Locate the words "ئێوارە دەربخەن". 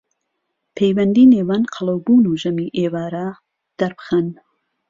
2.77-4.27